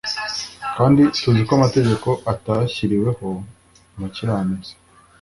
kandi 0.77 0.99
tuzi 1.19 1.41
ko 1.47 1.51
amategeko 1.59 2.09
atashyiriweho 2.31 3.27
umukiranutsi 3.95 4.71